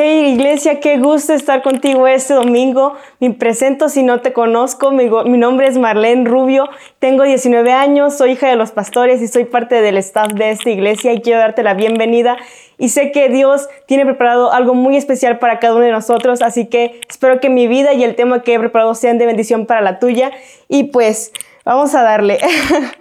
[0.00, 2.92] Hey iglesia, qué gusto estar contigo este domingo.
[3.18, 4.92] Me presento si no te conozco.
[4.92, 6.68] Mi, nombre es Marlene Rubio.
[7.00, 10.70] Tengo 19 años, soy hija de los pastores y soy parte del staff de esta
[10.70, 12.36] iglesia y quiero darte la bienvenida.
[12.78, 16.66] Y sé que Dios tiene preparado algo muy especial para cada uno de nosotros, así
[16.66, 19.80] que espero que mi vida y el tema que he preparado sean de bendición para
[19.80, 20.30] la tuya.
[20.68, 21.32] Y pues
[21.64, 22.38] vamos a darle.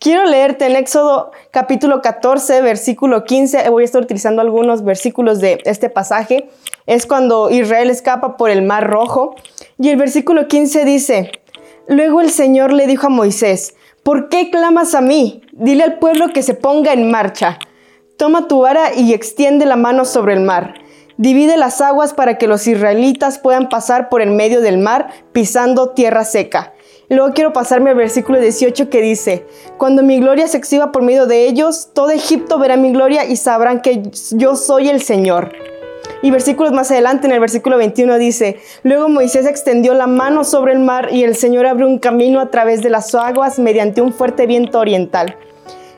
[0.00, 3.68] Quiero leerte en Éxodo capítulo 14, versículo 15.
[3.68, 6.48] Voy a estar utilizando algunos versículos de este pasaje.
[6.86, 9.34] Es cuando Israel escapa por el mar rojo.
[9.78, 11.32] Y el versículo 15 dice,
[11.86, 15.42] Luego el Señor le dijo a Moisés, ¿por qué clamas a mí?
[15.52, 17.58] Dile al pueblo que se ponga en marcha.
[18.16, 20.76] Toma tu vara y extiende la mano sobre el mar.
[21.18, 25.90] Divide las aguas para que los israelitas puedan pasar por el medio del mar pisando
[25.90, 26.72] tierra seca.
[27.10, 29.44] Luego quiero pasarme al versículo 18 que dice,
[29.78, 33.34] cuando mi gloria se exhiba por medio de ellos, todo Egipto verá mi gloria y
[33.34, 35.52] sabrán que yo soy el Señor.
[36.22, 40.72] Y versículos más adelante, en el versículo 21 dice, luego Moisés extendió la mano sobre
[40.72, 44.12] el mar y el Señor abrió un camino a través de las aguas mediante un
[44.12, 45.34] fuerte viento oriental.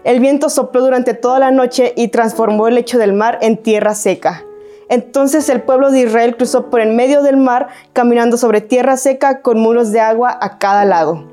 [0.05, 3.95] El viento sopló durante toda la noche y transformó el lecho del mar en tierra
[3.95, 4.47] seca.
[4.93, 9.41] Entonces el pueblo de Israel cruzó por el medio del mar, caminando sobre tierra seca
[9.41, 11.32] con muros de agua a cada lado.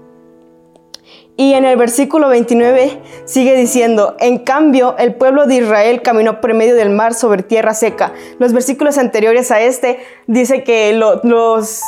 [1.39, 6.53] Y en el versículo 29 sigue diciendo, en cambio el pueblo de Israel caminó por
[6.53, 8.11] medio del mar sobre tierra seca.
[8.39, 11.81] Los versículos anteriores a este dice que los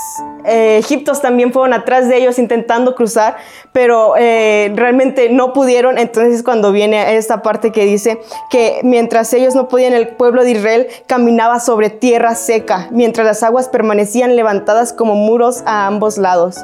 [0.45, 3.35] eh, egiptos también fueron atrás de ellos intentando cruzar,
[3.73, 5.97] pero eh, realmente no pudieron.
[5.97, 8.21] Entonces cuando viene esta parte que dice
[8.51, 13.43] que mientras ellos no podían, el pueblo de Israel caminaba sobre tierra seca, mientras las
[13.43, 16.55] aguas permanecían levantadas como muros a ambos lados.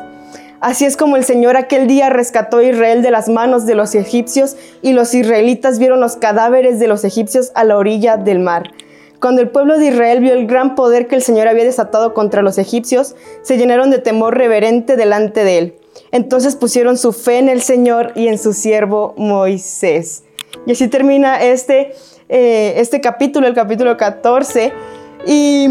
[0.60, 3.94] Así es como el Señor aquel día rescató a Israel de las manos de los
[3.94, 8.72] egipcios y los israelitas vieron los cadáveres de los egipcios a la orilla del mar.
[9.20, 12.42] Cuando el pueblo de Israel vio el gran poder que el Señor había desatado contra
[12.42, 15.76] los egipcios, se llenaron de temor reverente delante de él.
[16.12, 20.24] Entonces pusieron su fe en el Señor y en su siervo Moisés.
[20.66, 21.94] Y así termina este,
[22.30, 24.72] eh, este capítulo, el capítulo 14.
[25.26, 25.68] Y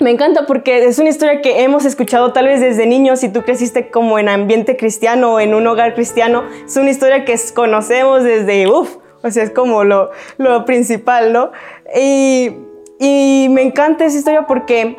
[0.00, 3.42] me encanta porque es una historia que hemos escuchado tal vez desde niños, si tú
[3.42, 8.22] creciste como en ambiente cristiano o en un hogar cristiano, es una historia que conocemos
[8.22, 11.50] desde, uff, o sea, es como lo, lo principal, ¿no?
[11.94, 12.50] Y,
[12.98, 14.96] y, me encanta esa historia porque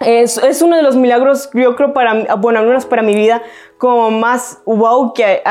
[0.00, 3.42] es, uno de los milagros, yo creo, para, bueno, al menos para mi vida,
[3.76, 5.42] como más wow que,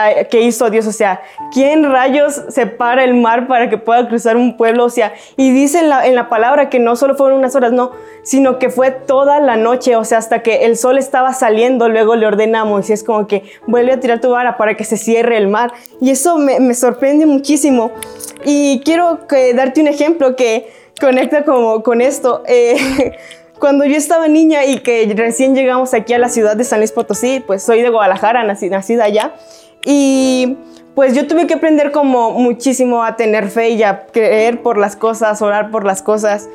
[0.42, 0.88] hizo Dios.
[0.88, 1.22] O sea,
[1.54, 4.86] ¿quién rayos separa el mar para que pueda cruzar un pueblo?
[4.86, 7.92] O sea, y dice en la, palabra que no solo fueron unas horas, no,
[8.24, 12.16] sino que fue toda la noche, o sea, hasta que el sol estaba saliendo, luego
[12.16, 15.38] le ordenamos y es como que vuelve a tirar tu vara para que se cierre
[15.38, 15.74] el mar.
[16.02, 17.92] Y eso me, sorprende muchísimo.
[18.46, 22.42] Y quiero que, darte un ejemplo que conecta como con esto.
[22.48, 23.16] Eh,
[23.60, 26.94] Cuando yo estaba niña y que recién llegamos aquí a la ciudad de San Luis
[26.94, 29.34] Potosí, pues soy de Guadalajara, nacida allá,
[29.86, 30.56] y
[30.96, 34.96] pues yo tuve que aprender como muchísimo a tener fe y a creer por las
[34.96, 36.50] cosas, orar por las cosas.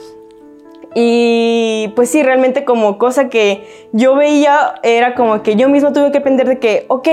[0.95, 6.11] Y pues sí, realmente como cosa que yo veía era como que yo mismo tuve
[6.13, 7.09] que aprender de que, ok,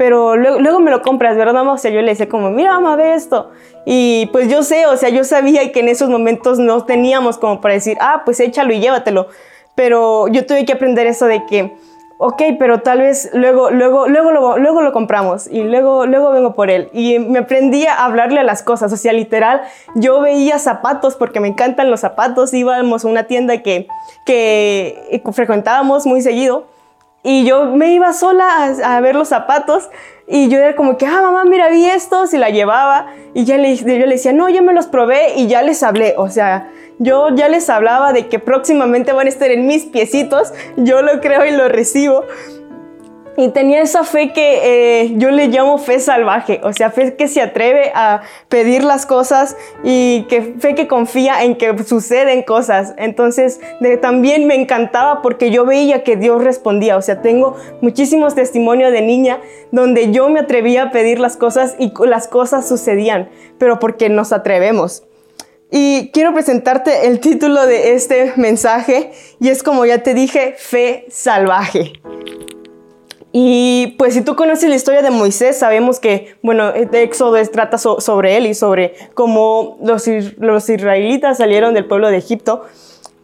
[0.00, 1.74] pero luego, me lo compras, ¿verdad, mamá?
[1.74, 3.50] O sea, yo le decía como, mira, mamá, ve esto.
[3.84, 7.60] Y pues yo sé, o sea, yo sabía que en esos momentos no teníamos como
[7.60, 9.26] para decir, ah, pues échalo y llévatelo.
[9.74, 11.74] Pero yo tuve que aprender eso de que,
[12.16, 16.54] ok, pero tal vez luego, luego, luego, lo, luego lo compramos y luego, luego vengo
[16.54, 16.88] por él.
[16.94, 19.60] Y me aprendí a hablarle a las cosas, o sea, literal,
[19.96, 23.86] yo veía zapatos porque me encantan los zapatos, íbamos a una tienda que,
[24.24, 26.64] que frecuentábamos muy seguido
[27.22, 29.90] y yo me iba sola a, ver los zapatos
[30.26, 33.56] y yo era como que, ah, mamá, mira, vi estos y la llevaba y ya
[33.56, 36.14] yo le decía, no, ya me los probé y ya les hablé.
[36.16, 40.52] O sea, yo ya les hablaba de que próximamente van a estar en mis piecitos,
[40.76, 42.24] yo lo creo y lo recibo.
[43.40, 47.26] Y tenía esa fe que eh, yo le llamo fe salvaje, o sea, fe que
[47.26, 48.20] se atreve a
[48.50, 52.92] pedir las cosas y que fe que confía en que suceden cosas.
[52.98, 53.58] Entonces,
[54.02, 59.00] también me encantaba porque yo veía que Dios respondía, o sea, tengo muchísimos testimonios de
[59.00, 59.40] niña
[59.72, 64.34] donde yo me atrevía a pedir las cosas y las cosas sucedían, pero porque nos
[64.34, 65.04] atrevemos.
[65.70, 71.06] Y quiero presentarte el título de este mensaje y es como ya te dije, fe
[71.08, 71.92] salvaje.
[73.32, 78.36] Y pues si tú conoces la historia de Moisés, sabemos que, bueno, Éxodo trata sobre
[78.36, 82.62] él y sobre cómo los, los israelitas salieron del pueblo de Egipto.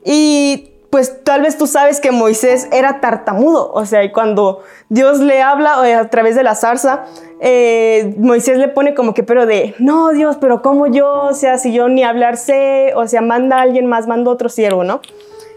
[0.04, 5.18] Y pues tal vez tú sabes que Moisés era tartamudo, o sea, y cuando Dios
[5.18, 7.04] le habla a través de la zarza,
[7.40, 11.24] eh, Moisés le pone como que, pero de, no Dios, pero ¿cómo yo?
[11.24, 14.48] O sea, si yo ni hablar sé, o sea, manda a alguien más, manda otro
[14.48, 15.00] siervo, ¿no?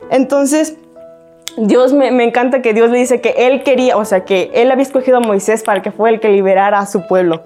[0.10, 0.76] Entonces,
[1.58, 4.72] Dios me, me, encanta que Dios le dice que él quería, o sea, que él
[4.72, 7.44] había escogido a Moisés para que fue el que liberara a su pueblo.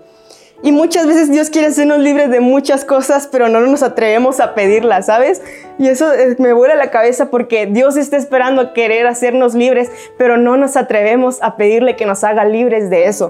[0.64, 4.56] Y muchas veces Dios quiere hacernos libres de muchas cosas, pero no nos atrevemos a
[4.56, 5.42] pedirlas, ¿sabes?
[5.78, 10.38] Y eso eh, me vuela la cabeza porque Dios está esperando querer hacernos libres, pero
[10.38, 13.28] no nos atrevemos a pedirle que nos haga libres de eso.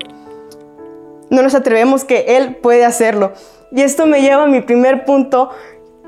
[1.31, 3.33] No nos atrevemos que Él puede hacerlo.
[3.71, 5.49] Y esto me lleva a mi primer punto,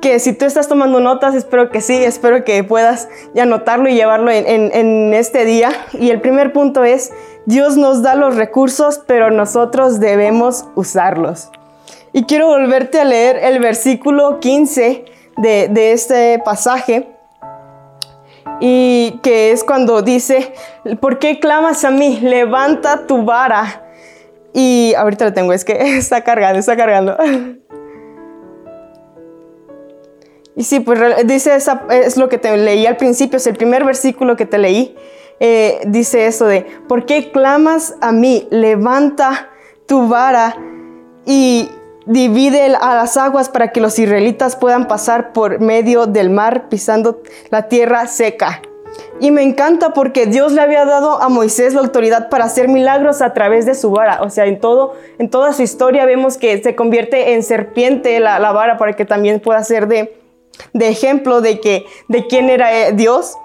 [0.02, 3.96] que si tú estás tomando notas, espero que sí, espero que puedas ya anotarlo y
[3.96, 5.72] llevarlo en, este día.
[5.94, 7.12] Y el primer punto es,
[7.46, 11.50] Dios nos da los recursos, pero nosotros debemos usarlos.
[12.14, 15.06] Y quiero volverte a leer el versículo 15
[15.38, 17.10] de, este pasaje,
[18.62, 20.54] y que es cuando dice,
[21.02, 22.20] ¿por qué clamas a mí?
[22.22, 23.82] Levanta tu vara.
[24.54, 27.18] Y ahorita lo tengo, es que está cargando, está cargando.
[30.56, 33.84] Y sí, pues dice, esa, es lo que te leí al principio, es el primer
[33.84, 34.96] versículo que te leí.
[35.42, 38.48] Eh, dice eso de, ¿por qué clamas a mí?
[38.52, 39.50] Levanta
[39.86, 40.56] tu vara
[41.26, 41.70] y
[42.06, 47.22] divide a las aguas para que los israelitas puedan pasar por medio del mar pisando
[47.50, 48.62] la tierra seca.
[49.20, 53.22] Y me encanta porque Dios le había dado a Moisés la autoridad para hacer milagros
[53.22, 54.22] a través de su vara.
[54.22, 58.40] O sea, en, todo, en toda su historia vemos que se convierte en serpiente la,
[58.40, 60.25] la vara para que también pueda ser de,
[60.74, 63.38] de ejemplo de, que, de quién era eh, Dios.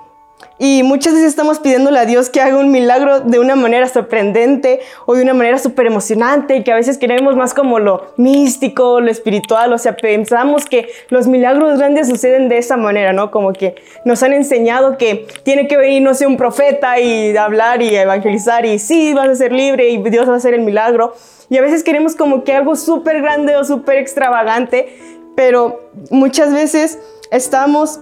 [0.63, 4.81] Y muchas veces estamos pidiéndole a Dios que haga un milagro de una manera sorprendente
[5.07, 9.01] o de una manera súper emocionante y que a veces queremos más como lo místico,
[9.01, 13.31] lo espiritual, o sea, pensamos que los milagros grandes suceden de esa manera, ¿no?
[13.31, 13.75] Como que
[14.05, 18.67] nos han enseñado que tiene que venir, no sé, un profeta y hablar y evangelizar
[18.67, 21.15] y sí, vas a ser libre y Dios va a hacer el milagro.
[21.49, 26.99] Y a veces queremos como que algo súper grande o súper extravagante, pero muchas veces
[27.31, 28.01] estamos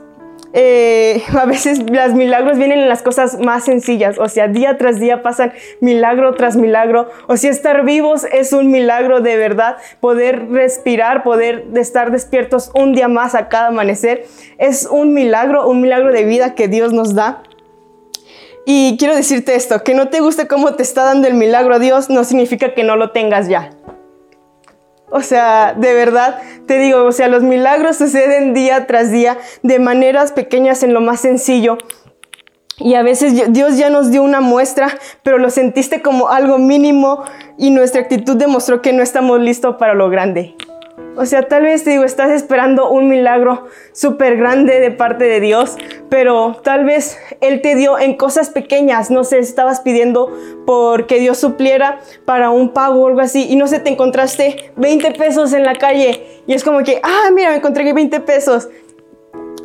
[0.54, 4.98] eh, a veces los milagros vienen en las cosas más sencillas, o sea, día tras
[4.98, 10.48] día pasan milagro tras milagro, o sea, estar vivos es un milagro de verdad, poder
[10.50, 14.25] respirar, poder estar despiertos un día más a cada amanecer,
[14.56, 17.42] es un milagro, un milagro de vida que Dios nos da.
[18.70, 21.78] Y quiero decirte esto, que no te guste cómo te está dando el milagro a
[21.78, 23.70] Dios no significa que no lo tengas ya.
[25.10, 29.78] O sea, de verdad, te digo, o sea, los milagros suceden día tras día de
[29.78, 31.78] maneras pequeñas en lo más sencillo.
[32.78, 37.25] Y a veces Dios ya nos dio una muestra, pero lo sentiste como algo mínimo
[37.56, 40.55] y nuestra actitud demostró que no estamos listos para lo grande.
[41.19, 45.41] O sea, tal vez te digo, estás esperando un milagro súper grande de parte de
[45.41, 45.76] Dios,
[46.09, 50.32] pero tal vez Él te dio en cosas pequeñas, no sé, estabas pidiendo
[50.65, 55.11] porque Dios supliera para un pago o algo así, y no sé, te encontraste 20
[55.15, 58.69] pesos en la calle, y es como que, ah, mira, me encontré 20 pesos,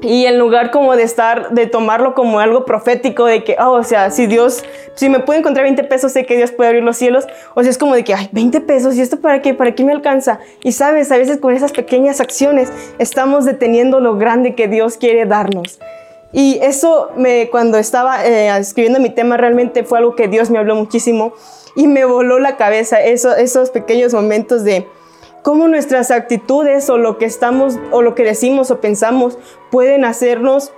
[0.08, 3.84] y en lugar como de estar, de tomarlo como algo profético, de que, oh, o
[3.84, 4.64] sea, si Dios,
[4.96, 7.26] si me puede encontrar 20 pesos, sé que Dios puede abrir los cielos.
[7.56, 9.54] O sea, es como de que, ay, 20 pesos, ¿y esto para qué?
[9.54, 10.40] ¿Para qué me alcanza?
[10.64, 15.26] Y sabes, a veces con esas pequeñas acciones estamos deteniendo lo grande que Dios quiere
[15.26, 15.80] darnos.
[16.32, 20.58] Y eso, me, cuando estaba eh, escribiendo mi tema, realmente fue algo que Dios me
[20.58, 21.34] habló muchísimo
[21.76, 24.88] y me voló la cabeza, eso, esos pequeños momentos de
[25.44, 29.38] cómo nuestras actitudes o lo que estamos o lo que decimos o pensamos
[29.70, 30.72] pueden hacernos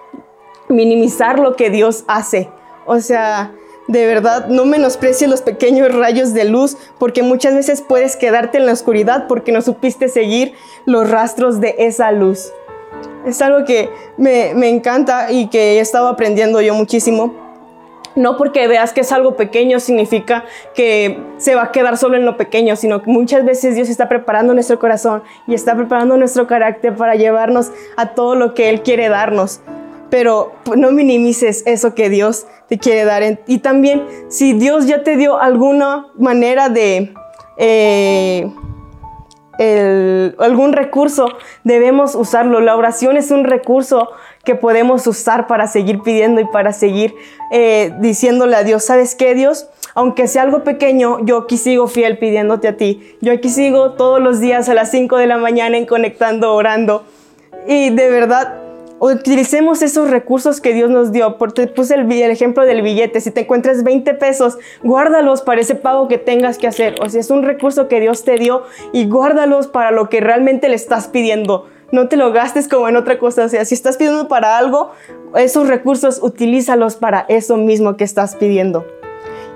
[0.67, 2.49] minimizar lo que Dios hace.
[2.85, 3.53] O sea,
[3.87, 8.65] de verdad, no menosprecies los pequeños rayos de luz, porque muchas veces puedes quedarte en
[8.65, 10.53] la oscuridad porque no supiste seguir
[10.85, 12.51] los rastros de esa luz.
[13.25, 17.44] Es algo que me, me encanta y que he estado aprendiendo yo muchísimo
[18.15, 22.25] no porque veas que es algo pequeño significa que se va a quedar solo en
[22.25, 26.47] lo pequeño, sino que muchas veces Dios está preparando nuestro corazón y está preparando nuestro
[26.47, 29.61] carácter para llevarnos a todo lo que Él quiere darnos.
[30.09, 33.23] Pero no minimices eso que Dios te quiere dar.
[33.47, 37.13] Y también, si Dios ya te dio alguna manera de...
[37.57, 38.49] Eh,
[40.37, 41.27] algún recurso,
[41.63, 42.59] debemos usarlo.
[42.59, 44.09] La oración es un recurso
[44.45, 47.15] que podemos usar para seguir pidiendo y para seguir
[47.51, 49.67] eh, diciéndole a Dios, ¿sabes qué Dios?
[49.95, 53.15] Aunque sea algo pequeño, yo aquí sigo fiel pidiéndote a ti.
[53.21, 57.03] Yo aquí sigo todos los días a las 5 de la mañana en conectando, orando.
[57.67, 58.55] Y de verdad,
[58.99, 61.33] utilicemos esos recursos que Dios nos dio.
[61.53, 63.21] Te puse el, ejemplo del billete.
[63.21, 66.95] Si te encuentras 20 pesos, guárdalos para ese pago que tengas que hacer.
[67.01, 70.69] O sea, es un recurso que Dios te dio y guárdalos para lo que realmente
[70.69, 73.45] le estás pidiendo no te lo gastes como en otra cosa.
[73.45, 74.91] O sea, si estás pidiendo para algo,
[75.35, 78.85] esos recursos utilízalos para eso mismo que estás pidiendo.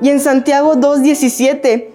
[0.02, 1.88] Y en Santiago 2.17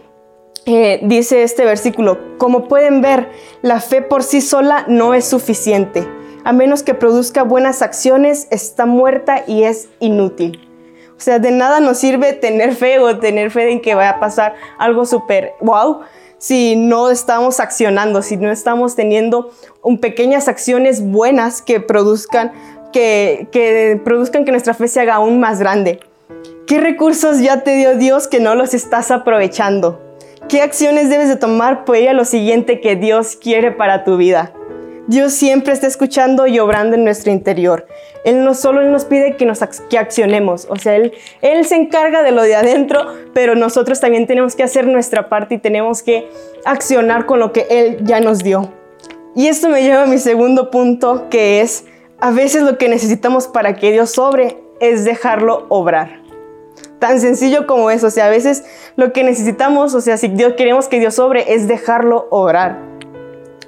[0.67, 3.31] eh, dice este versículo, como pueden ver,
[3.63, 6.07] la fe por sí sola no es suficiente.
[6.45, 10.69] A menos que produzca buenas acciones, está muerta y es inútil.
[11.17, 14.21] O sea, de nada nos sirve tener fe o tener fe en que vaya a
[14.21, 16.01] pasar algo súper wow
[16.45, 22.53] si no estamos accionando, si no estamos teniendo un, pequeñas acciones buenas que produzcan
[22.93, 26.01] que, que produzcan que nuestra fe se haga aún más grande.
[26.67, 30.03] ¿Qué recursos ya te dio Dios que no los estás aprovechando?
[30.47, 34.19] ¿Qué acciones debes de tomar para ir a lo siguiente que Dios quiere para tu
[34.19, 34.53] vida?
[35.07, 37.87] Dios siempre está escuchando y obrando en nuestro interior.
[38.25, 42.23] Él no solo nos pide que, nos, que accionemos, o sea, él, él se encarga
[42.23, 46.29] de lo de adentro, pero nosotros también tenemos que hacer nuestra parte y tenemos que
[46.65, 48.73] accionar con lo que Él ya nos dio.
[49.35, 51.85] Y esto me lleva a mi segundo punto, que es,
[52.19, 56.23] a veces lo que necesitamos para que Dios sobre es dejarlo obrar.
[56.99, 58.65] Tan sencillo como eso, o sea, a veces
[58.97, 62.94] lo que necesitamos, o sea, si Dios queremos que Dios sobre es dejarlo obrar.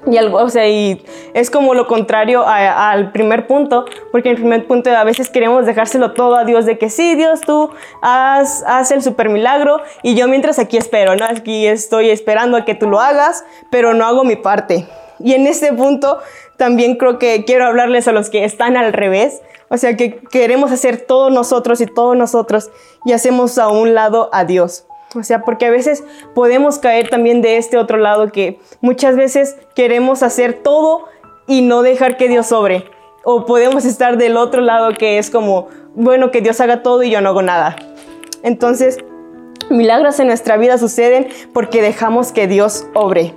[0.11, 4.41] Y, algo, o sea, y es como lo contrario al primer punto, porque en el
[4.41, 7.69] primer punto a veces queremos dejárselo todo a Dios, de que sí, Dios, tú
[8.01, 11.25] haz, haz el super milagro y yo mientras aquí espero, ¿no?
[11.25, 14.87] Aquí estoy esperando a que tú lo hagas, pero no hago mi parte.
[15.19, 16.19] Y en este punto
[16.57, 20.71] también creo que quiero hablarles a los que están al revés, o sea, que queremos
[20.71, 22.71] hacer todo nosotros y todo nosotros
[23.05, 24.86] y hacemos a un lado a Dios.
[25.15, 26.03] O sea, porque a veces
[26.35, 31.05] podemos caer también de este otro lado que muchas veces queremos hacer todo
[31.47, 32.85] y no dejar que Dios sobre.
[33.23, 37.09] O podemos estar del otro lado que es como, bueno, que Dios haga todo y
[37.09, 37.77] yo no hago nada.
[38.43, 38.97] Entonces,
[39.69, 43.33] milagros en nuestra vida suceden porque dejamos que Dios obre.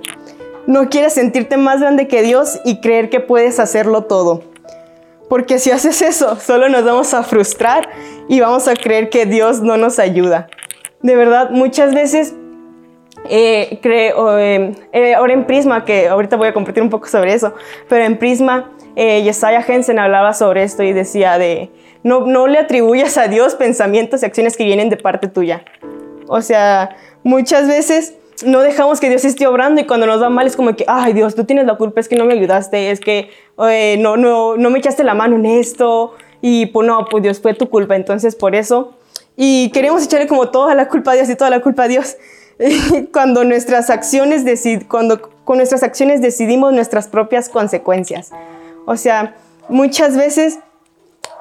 [0.67, 4.43] No quieres sentirte más grande que Dios y creer que puedes hacerlo todo.
[5.29, 7.89] Porque si haces eso, solo nos vamos a frustrar
[8.27, 10.49] y vamos a creer que Dios no nos ayuda
[11.01, 12.35] de verdad, muchas veces
[13.29, 17.33] eh, creo, eh, eh, ahora en Prisma, que ahorita voy a compartir un poco sobre
[17.33, 17.53] eso,
[17.87, 21.69] pero en Prisma, eh, Yesaya Hensen hablaba sobre esto y decía de,
[22.03, 25.63] no, no le atribuyas a Dios pensamientos y acciones que vienen de parte tuya.
[26.27, 30.47] O sea, muchas veces no dejamos que Dios esté obrando y cuando nos va mal
[30.47, 32.99] es como que, ay Dios, tú tienes la culpa, es que no me ayudaste, es
[32.99, 33.29] que
[33.99, 37.53] no, no, no me echaste la mano en esto y pues no, pues Dios fue
[37.53, 37.95] tu culpa.
[37.95, 38.95] Entonces por eso
[39.43, 42.15] y queremos echarle como toda la culpa a Dios y toda la culpa a Dios.
[43.11, 44.45] cuando nuestras acciones
[44.87, 48.29] cuando con nuestras acciones decidimos nuestras propias consecuencias.
[48.85, 49.35] O sea,
[49.67, 50.59] muchas veces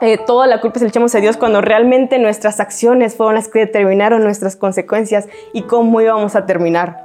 [0.00, 3.48] eh, toda la culpa se le echamos a Dios cuando realmente nuestras acciones fueron las
[3.48, 7.04] que determinaron nuestras consecuencias y cómo íbamos a terminar.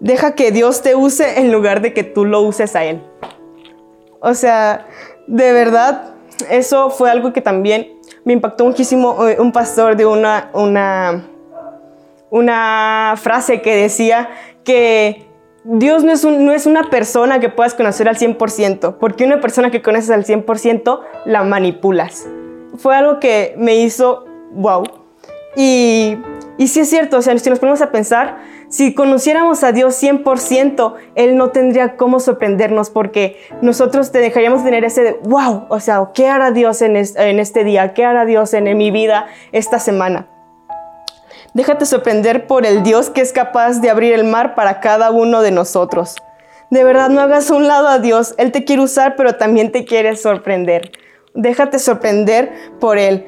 [0.00, 3.02] Deja que Dios te use en lugar de que tú lo uses a Él.
[4.20, 4.86] O sea,
[5.26, 6.14] de verdad,
[6.50, 11.24] eso fue algo que también me impactó muchísimo eh, un pastor de una, una,
[12.30, 14.28] una frase que decía
[14.64, 15.26] que
[15.64, 19.70] Dios no es, no es una persona que puedas conocer al 100%, porque una persona
[19.70, 22.26] que conoces al 100% la manipulas.
[22.76, 24.84] Fue algo que me hizo wow.
[25.56, 26.16] Y,
[26.56, 30.00] y sí es cierto, o sea, si nos ponemos a pensar, si conociéramos a Dios
[30.02, 35.80] 100%, Él no tendría cómo sorprendernos porque nosotros te dejaríamos tener ese de, wow, o
[35.80, 37.94] sea, ¿qué hará Dios en, este día?
[37.94, 40.28] ¿Qué hará Dios en, mi vida esta semana?
[41.54, 45.40] Déjate sorprender por el Dios que es capaz de abrir el mar para cada uno
[45.40, 46.16] de nosotros.
[46.70, 48.34] De verdad, no hagas un lado a Dios.
[48.36, 50.92] Él te quiere usar, pero también te quiere sorprender.
[51.32, 53.26] Déjate sorprender por Él,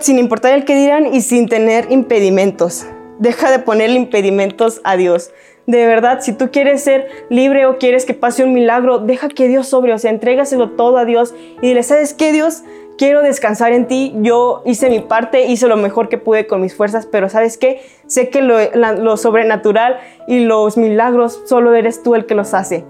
[0.00, 2.86] sin importar el que dirán y sin tener impedimentos.
[3.18, 5.32] Deja de ponerle impedimentos a Dios.
[5.66, 9.48] De verdad, si tú quieres ser libre o quieres que pase un milagro, deja que
[9.48, 12.62] Dios sobre, o sea, entrégaselo todo a Dios y dile, ¿sabes qué, Dios?
[12.96, 16.74] Quiero descansar en ti, yo hice mi parte, hice lo mejor que pude con mis
[16.74, 17.82] fuerzas, pero ¿sabes qué?
[18.06, 22.84] Sé que lo sobrenatural y los milagros solo eres tú el que los hace.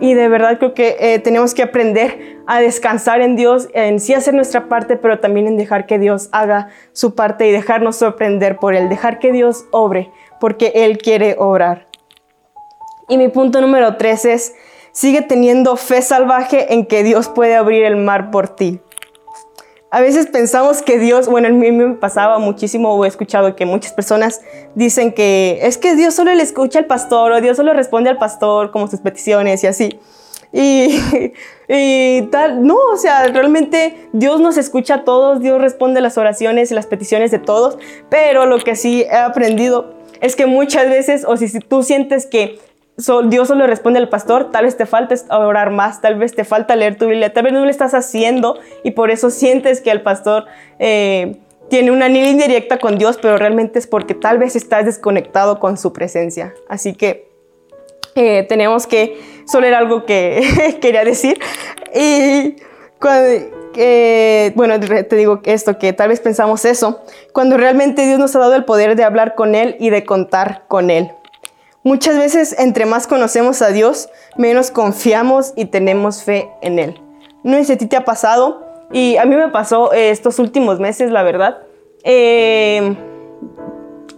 [0.00, 4.12] Y de verdad creo que eh, tenemos que aprender a descansar en Dios, en sí
[4.12, 8.56] hacer nuestra parte, pero también en dejar que Dios haga su parte y dejarnos sorprender
[8.58, 10.10] por Él, dejar que Dios obre,
[10.40, 11.86] porque Él quiere obrar.
[13.08, 14.54] Y mi punto número tres es,
[14.92, 18.80] sigue teniendo fe salvaje en que Dios puede abrir el mar por ti.
[19.94, 23.64] A veces pensamos que Dios, bueno, a mí me pasaba muchísimo, o he escuchado que
[23.64, 24.40] muchas personas
[24.74, 28.18] dicen que es que Dios solo le escucha al pastor o Dios solo responde al
[28.18, 30.00] pastor como sus peticiones y así.
[30.52, 36.72] Y, tal, no, o sea, realmente Dios nos escucha a todos, Dios responde las oraciones
[36.72, 41.24] y las peticiones de todos, pero lo que sí he aprendido es que muchas veces,
[41.24, 42.58] o si tú sientes que
[42.96, 46.76] Dios solo responde al pastor, tal vez te falta orar más, tal vez te falta
[46.76, 50.02] leer tu Biblia, tal vez no lo estás haciendo y por eso sientes que el
[50.02, 50.44] pastor
[50.78, 51.36] eh,
[51.68, 55.76] tiene una línea directa con Dios, pero realmente es porque tal vez estás desconectado con
[55.76, 56.54] su presencia.
[56.68, 57.28] Así que
[58.14, 61.40] eh, tenemos que, solo era algo que quería decir.
[61.92, 62.56] Y
[64.54, 68.54] bueno, te digo esto, que tal vez pensamos eso, cuando realmente Dios nos ha dado
[68.54, 71.10] el poder de hablar con Él y de contar con Él.
[71.84, 77.00] Muchas veces, entre más conocemos a Dios, menos confiamos y tenemos fe en Él.
[77.42, 80.38] No sé si a ti te ha pasado, y a mí me pasó eh, estos
[80.38, 81.58] últimos meses, la verdad.
[82.04, 82.96] Eh,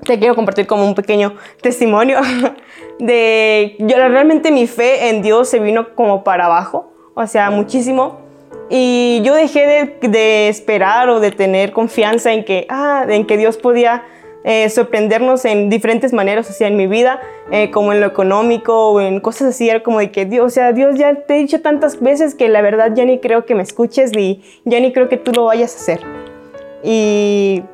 [0.05, 2.21] te quiero compartir como un pequeño testimonio
[2.99, 8.21] de yo realmente mi fe en Dios se vino como para abajo, o sea, muchísimo.
[8.69, 9.67] Y yo dejé
[10.01, 14.05] de, de esperar o de tener confianza en que, ah, en que Dios podía
[14.49, 19.01] eh, sorprendernos en diferentes maneras, o en mi vida, eh, como en lo económico o
[19.01, 21.61] en cosas así, era como de que Dios, o sea, Dios ya te he dicho
[21.63, 25.09] tantas veces que la verdad ya ni creo que me escuches ni ya ni creo
[25.09, 26.01] que tú lo vayas a hacer.
[26.85, 27.65] Y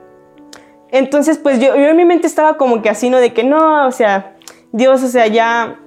[0.91, 3.19] entonces, pues yo, yo en mi mente estaba como que así, ¿no?
[3.19, 4.35] De que no, o sea,
[4.73, 5.79] Dios, o sea, ya,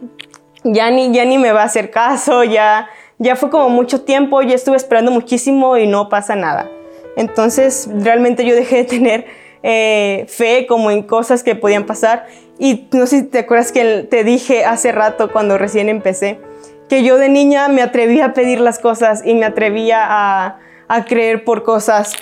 [0.63, 4.44] ya, ni, ya ni me va a hacer caso, ya, ya fue como mucho tiempo,
[4.44, 6.70] ya estuve esperando muchísimo y no pasa nada.
[7.18, 12.27] Entonces, realmente yo dejé de tener eh, fe como en cosas que podían pasar.
[12.60, 16.39] Y no sé si te acuerdas que te dije hace rato cuando recién empecé,
[16.88, 21.05] que yo de niña me atrevía a pedir las cosas y me atrevía a, a
[21.05, 22.13] creer por cosas.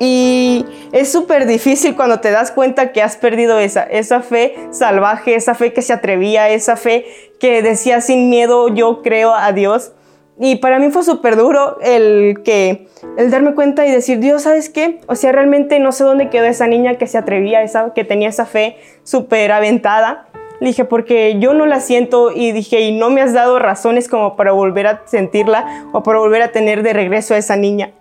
[0.00, 5.36] Y es súper difícil cuando te das cuenta que has perdido esa, esa fe salvaje,
[5.36, 7.06] esa fe que se atrevía, esa fe
[7.38, 9.92] que decía sin miedo yo creo a Dios.
[10.38, 14.68] Y para mí fue súper duro el que el darme cuenta y decir, Dios, ¿sabes
[14.68, 15.00] qué?
[15.06, 18.28] O sea, realmente no sé dónde quedó esa niña que se atrevía, esa, que tenía
[18.28, 20.28] esa fe súper aventada.
[20.60, 24.36] Dije, porque yo no la siento y dije, y no me has dado razones como
[24.36, 27.92] para volver a sentirla o para volver a tener de regreso a esa niña.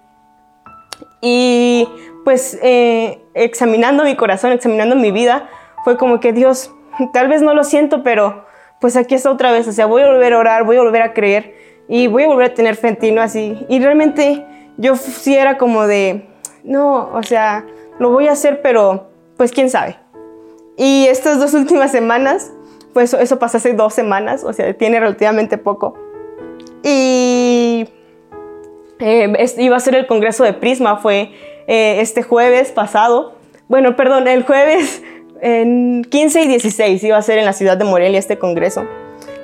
[1.21, 1.87] Y
[2.25, 5.49] pues eh, examinando mi corazón, examinando mi vida,
[5.85, 6.73] fue como que Dios,
[7.13, 8.45] tal vez no lo siento, pero
[8.81, 11.01] pues aquí está otra vez, o sea, voy a volver a orar, voy a volver
[11.01, 11.53] a creer
[11.87, 13.21] y voy a volver a tener fe en ti, ¿no?
[13.21, 13.65] Así.
[13.69, 14.45] Y realmente
[14.77, 16.27] yo sí era como de,
[16.63, 17.65] no, o sea,
[17.99, 19.97] lo voy a hacer, pero pues quién sabe.
[20.77, 22.51] Y estas dos últimas semanas,
[22.93, 25.97] pues eso pasó hace dos semanas, o sea, tiene relativamente poco.
[26.83, 27.87] Y
[28.99, 31.31] eh, iba a ser el congreso de Prisma, fue
[31.67, 33.35] eh, este jueves pasado.
[33.67, 35.01] Bueno, perdón, el jueves
[35.41, 38.85] en 15 y 16 iba a ser en la ciudad de Morelia este congreso.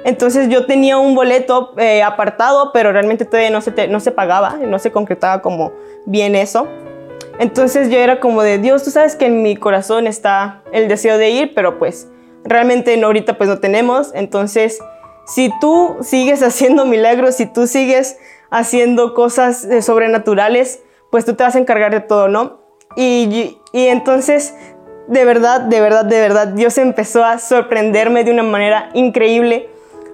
[0.03, 4.57] Entonces yo tenía un boleto eh, apartado, pero realmente todavía no se, no se pagaba,
[4.57, 5.71] no se concretaba como
[6.05, 6.67] bien eso.
[7.39, 11.17] Entonces yo era como de, Dios, tú sabes que en mi corazón está el deseo
[11.17, 12.07] de ir, pero pues
[12.43, 14.11] realmente no, ahorita pues no tenemos.
[14.13, 14.79] Entonces,
[15.25, 18.17] si tú sigues haciendo milagros, si tú sigues
[18.49, 22.61] haciendo cosas eh, sobrenaturales, pues tú te vas a encargar de todo, ¿no?
[22.95, 24.53] Y, y entonces,
[25.07, 29.70] de verdad, de verdad, de verdad, Dios empezó a sorprenderme de una manera increíble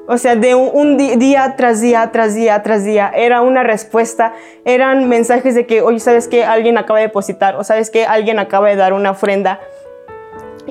[0.08, 5.10] o sea, de un, día tras día, tras día, tras día, era una respuesta, eran
[5.10, 6.46] mensajes de que, oye, ¿sabes qué?
[6.46, 8.06] Alguien acaba de depositar, o ¿sabes qué?
[8.06, 9.60] Alguien acaba de dar una ofrenda.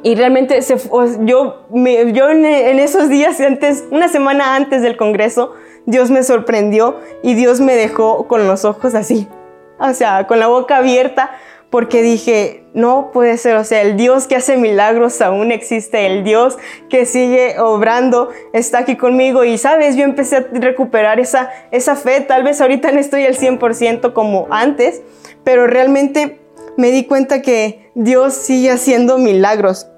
[0.03, 0.59] Y realmente
[1.25, 7.01] yo, yo en, en esos días antes, una semana antes del Congreso, Dios me sorprendió
[7.23, 9.29] y Dios me dejó con los ojos así,
[9.79, 11.31] o sea, con la boca abierta,
[11.71, 16.23] porque dije, no puede ser, o sea, el Dios que hace milagros aún existe, el
[16.25, 16.57] Dios
[16.89, 22.21] que sigue obrando está aquí conmigo y sabes, yo empecé a recuperar esa, esa fe,
[22.21, 25.03] tal vez ahorita no estoy al 100% como antes,
[25.43, 26.39] pero realmente
[26.77, 29.89] me di cuenta que Dios sigue haciendo milagros.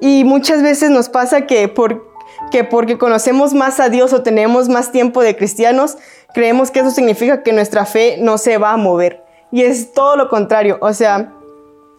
[0.00, 2.06] Y muchas veces nos pasa que, por,
[2.50, 5.96] que porque conocemos más a Dios o tenemos más tiempo de cristianos,
[6.32, 9.27] creemos que eso significa que nuestra fe no se va a mover.
[9.50, 11.32] Y es todo lo contrario, o sea,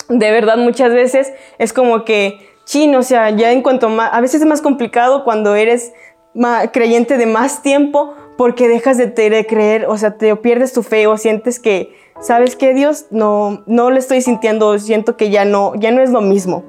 [0.07, 4.21] de verdad muchas veces es como que, chino, o sea, ya en cuanto más, a
[4.21, 5.93] veces es más complicado cuando eres
[6.71, 11.17] creyente de más tiempo porque dejas de, creer, o sea, te pierdes tu fe o
[11.17, 13.07] sientes que, ¿sabes qué, Dios?
[13.11, 16.63] No, no lo estoy sintiendo, siento que ya no, ya no es lo mismo.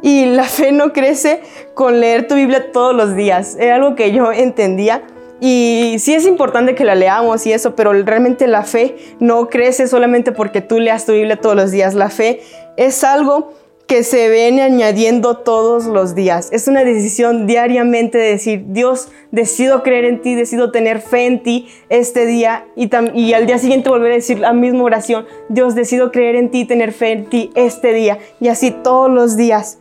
[0.00, 1.42] Y la fe no crece
[1.74, 3.56] con leer tu Biblia todos los días.
[3.58, 5.02] Era algo que yo entendía
[5.40, 9.86] y sí es importante que la leamos y eso, pero realmente la fe no crece
[9.86, 11.94] solamente porque tú leas tu Biblia todos los días.
[11.94, 12.40] La fe
[12.76, 13.52] es algo
[13.86, 16.48] que se viene añadiendo todos los días.
[16.52, 21.42] Es una decisión diariamente de decir, Dios, decido creer en ti, decido tener fe en
[21.42, 26.10] ti este día y, al día siguiente volver a decir la misma oración, Dios, decido
[26.10, 29.78] creer en ti, tener fe en ti este día y así todos los días.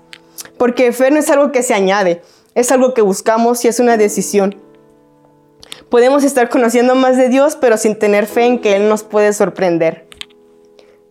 [0.57, 2.21] Porque fe no es algo que se añade,
[2.53, 4.64] Es algo que buscamos y es una decisión.
[5.95, 9.31] Podemos estar conociendo más de Dios, pero sin tener fe en que Él nos puede
[9.31, 10.05] sorprender.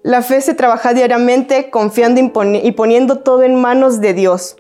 [0.03, 4.59] La fe se trabaja diariamente confiando y poniendo todo en manos de Dios.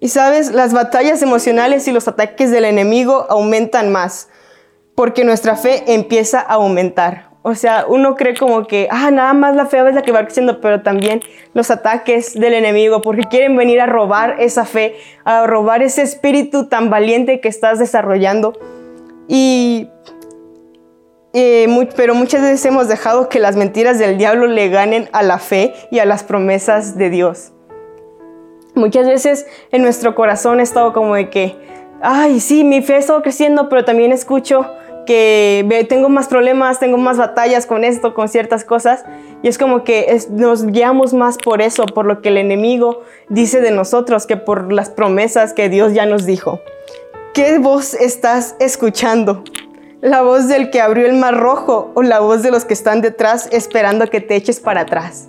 [0.00, 4.28] Y sabes, las batallas emocionales y los ataques del enemigo aumentan más,
[4.94, 7.30] porque nuestra fe empieza a aumentar.
[7.40, 10.24] O sea, uno cree como que, ah, nada más la fe es la que va
[10.24, 11.22] creciendo, pero también
[11.54, 16.68] los ataques del enemigo, porque quieren venir a robar esa fe, a robar ese espíritu
[16.68, 18.52] tan valiente que estás desarrollando.
[19.28, 19.90] Y,
[21.34, 25.38] eh, pero muchas veces hemos dejado que las mentiras del diablo le ganen a la
[25.38, 27.52] fe y a las promesas de Dios.
[28.74, 31.56] Muchas veces en nuestro corazón he estado como de que,
[32.00, 34.66] ay, sí, mi fe está creciendo, pero también escucho
[35.04, 39.04] que tengo más problemas, tengo más batallas con esto, con ciertas cosas.
[39.42, 43.60] Y es como que nos guiamos más por eso, por lo que el enemigo dice
[43.60, 46.60] de nosotros, que por las promesas que Dios ya nos dijo.
[47.34, 49.44] ¿Qué voz estás escuchando?
[50.00, 53.00] ¿La voz del que abrió el mar rojo o la voz de los que están
[53.00, 55.28] detrás esperando que te eches para atrás?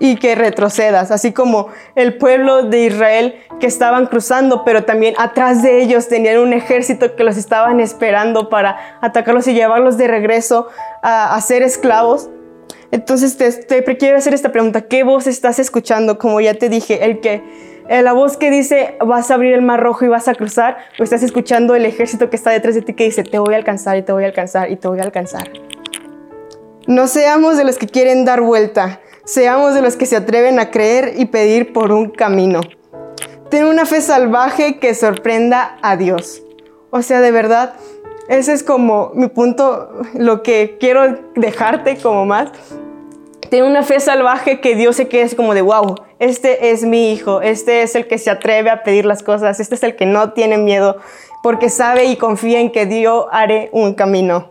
[0.00, 5.62] y que retrocedas, así como el pueblo de Israel que estaban cruzando, pero también atrás
[5.62, 10.68] de ellos tenían un ejército que los estaban esperando para atacarlos y llevarlos de regreso
[11.00, 12.28] a, ser esclavos.
[12.90, 13.36] Entonces
[13.66, 16.18] te, quiero hacer esta pregunta, ¿qué voz estás escuchando?
[16.18, 17.42] Como ya te dije, el que
[17.88, 20.78] eh, la voz que dice vas a abrir el mar rojo y vas a cruzar,
[20.98, 23.56] o estás escuchando el ejército que está detrás de ti que dice te voy a
[23.56, 25.50] alcanzar y te voy a alcanzar y te voy a alcanzar.
[26.86, 30.70] No seamos de los que quieren dar vuelta, Seamos de los que se atreven a
[30.70, 32.60] creer y pedir por un camino.
[33.48, 36.42] Ten una fe salvaje que sorprenda a Dios.
[36.90, 37.72] O sea, de verdad,
[38.28, 42.50] ese es como mi punto, lo que quiero dejarte como más.
[43.54, 47.40] Ten una fe salvaje que Dios se quede como de, wow, este es mi hijo,
[47.40, 50.32] este es el que se atreve a pedir las cosas, este es el que no
[50.32, 50.96] tiene miedo,
[51.40, 54.50] porque sabe y confía en que Dios haré un camino.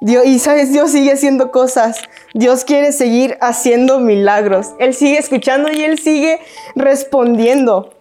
[0.00, 2.02] Dios, y sabes, Dios sigue haciendo cosas.
[2.34, 4.72] Dios quiere seguir haciendo milagros.
[4.80, 6.40] Él sigue escuchando y Él sigue
[6.74, 7.94] respondiendo.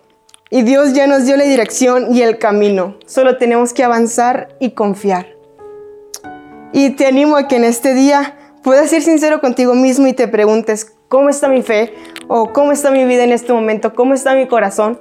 [0.50, 2.98] Y Dios ya nos dio la dirección y el camino.
[3.06, 5.28] Solo tenemos que avanzar y confiar.
[6.74, 10.28] Y te animo a que en este día puedas ser sincero contigo mismo y te
[10.28, 11.94] preguntes, ¿cómo está mi fe?
[12.28, 13.94] ¿O cómo está mi vida en este momento?
[13.94, 15.00] ¿Cómo está mi corazón?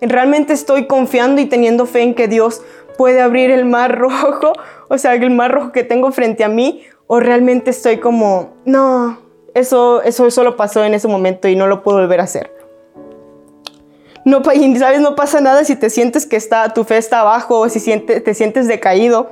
[0.00, 2.62] ¿Realmente estoy confiando y teniendo fe en que Dios
[2.96, 4.52] puede abrir el mar rojo,
[4.88, 9.18] o sea, el mar rojo que tengo frente a mí, o realmente estoy como, no,
[9.54, 12.52] eso, eso solo pasó en ese momento y no lo puedo volver a hacer.
[14.24, 15.00] No, ¿sabes?
[15.00, 18.34] no pasa nada si te sientes que está, tu fe está abajo o si te
[18.34, 19.30] sientes decaído.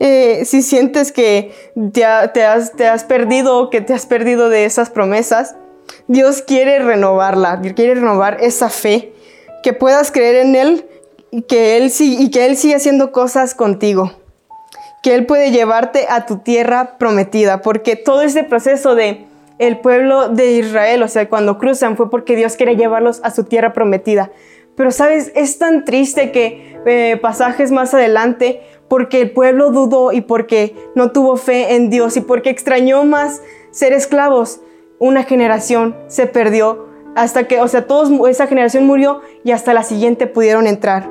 [0.00, 1.52] Eh, si sientes que
[1.92, 5.56] te, te, has, perdido, que te has perdido de esas promesas,
[6.06, 9.12] Dios quiere renovarla, quiere renovar esa fe,
[9.62, 10.86] que puedas creer en Él
[11.46, 14.12] que Él, y que sigue haciendo cosas contigo.
[15.02, 17.60] Que Él puede llevarte a tu tierra prometida.
[17.62, 19.26] Porque todo este proceso de
[19.58, 23.44] el pueblo de Israel, o sea, cuando cruzan fue porque Dios quiere llevarlos a su
[23.44, 24.30] tierra prometida.
[24.76, 30.20] Pero sabes, es tan triste que eh, pasajes más adelante, porque el pueblo dudó y
[30.22, 34.60] porque no tuvo fe en Dios y porque extrañó más ser esclavos,
[34.98, 39.82] una generación se perdió hasta que, o sea, todos, esa generación murió y hasta la
[39.82, 41.08] siguiente pudieron entrar.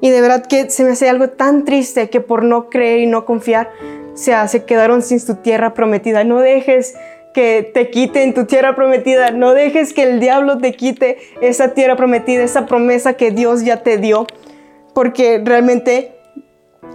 [0.00, 3.06] Y de verdad que se me hace algo tan triste que por no creer y
[3.06, 3.70] no confiar,
[4.14, 6.24] se, se quedaron sin su tierra prometida.
[6.24, 6.94] No dejes
[7.36, 9.30] que te quiten tu tierra prometida.
[9.30, 13.82] No dejes que el diablo te quite esa tierra prometida, esa promesa que Dios ya
[13.82, 14.26] te dio.
[14.94, 16.15] Porque realmente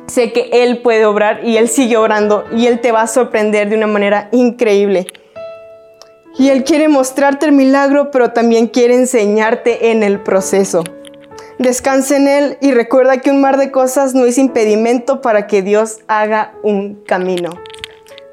[0.08, 3.70] sé que Él puede obrar y Él sigue obrando y Él te va a sorprender
[3.70, 5.08] de una manera increíble.
[6.38, 10.84] Y Él quiere mostrarte el milagro, pero también quiere enseñarte en el proceso.
[11.60, 15.62] Descansa en Él y recuerda que un mar de cosas no es impedimento para que
[15.62, 17.52] Dios haga un camino.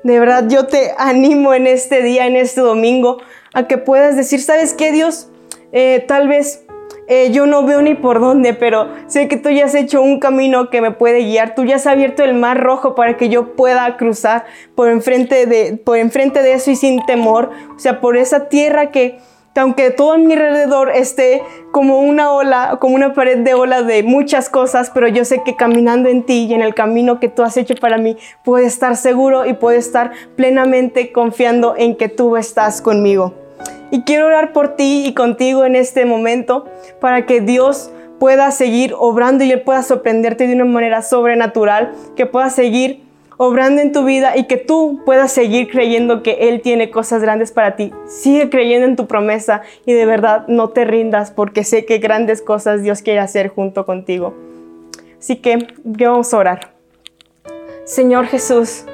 [0.04, 3.18] De verdad, yo te animo en este día, en este domingo,
[3.52, 5.28] a que puedas decir, ¿sabes qué, Dios?
[5.72, 6.64] Eh, tal vez
[7.10, 10.20] eh, yo no veo ni por dónde, pero sé que tú ya has hecho un
[10.20, 11.54] camino que me puede guiar.
[11.54, 14.44] Tú ya has abierto el mar rojo para que yo pueda cruzar
[14.74, 17.50] por enfrente de, por enfrente de eso y sin temor.
[17.74, 19.20] O sea, por esa tierra que,
[19.56, 21.42] aunque todo a mi alrededor esté
[21.72, 25.56] como una ola, como una pared de ola de muchas cosas, pero yo sé que
[25.56, 28.96] caminando en ti y en el camino que tú has hecho para mí, puedo estar
[28.96, 33.47] seguro y puedo estar plenamente confiando en que tú estás conmigo.
[33.90, 36.66] Y quiero orar por ti y contigo en este momento
[37.00, 42.26] para que Dios pueda seguir obrando y Él pueda sorprenderte de una manera sobrenatural, que
[42.26, 46.90] pueda seguir obrando en tu vida y que tú puedas seguir creyendo que Él tiene
[46.90, 47.92] cosas grandes para ti.
[48.06, 52.42] Sigue creyendo en tu promesa y de verdad no te rindas porque sé que grandes
[52.42, 54.34] cosas Dios quiere hacer junto contigo.
[55.18, 56.72] Así que vamos a orar.
[57.84, 58.84] Señor Jesús,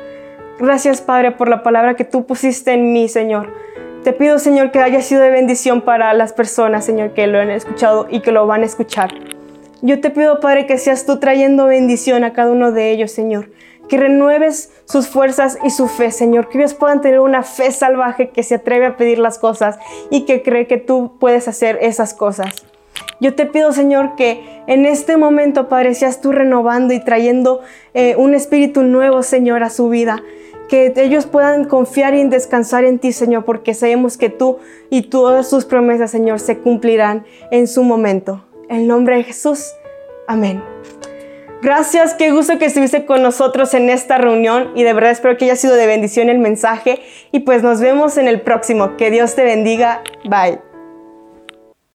[0.59, 3.53] gracias Padre por la palabra que tú pusiste en mí, Señor.
[4.05, 7.51] Te pido, Señor, que haya sido de bendición para las personas, Señor, que lo han
[7.51, 9.13] escuchado y que lo van a escuchar.
[9.83, 13.49] Yo te pido, Padre, que seas tú trayendo bendición a cada uno de ellos, Señor
[13.89, 18.31] que renueves sus fuerzas y su fe, Señor, que ellos puedan tener una fe salvaje
[18.31, 19.79] que se atreve a pedir las cosas
[20.11, 22.67] y que cree que tú puedes hacer esas cosas.
[23.21, 27.61] Yo te pido, Señor, que en este momento, Padre, seas tú renovando y trayendo
[27.93, 30.23] eh, un espíritu nuevo, Señor, a su vida.
[30.69, 34.59] Que ellos puedan confiar y descansar en ti, Señor, porque sabemos que tú
[34.91, 38.45] y todas sus promesas, Señor, se cumplirán en su momento.
[38.69, 39.73] En nombre de Jesús.
[40.27, 40.63] Amén.
[41.65, 45.47] Gracias, qué gusto que estuviste con nosotros en esta reunión y de verdad espero que
[45.47, 47.01] haya sido de bendición el mensaje
[47.33, 48.99] y pues nos vemos en el próximo.
[48.99, 50.03] Que Dios te bendiga.
[50.25, 50.74] Bye.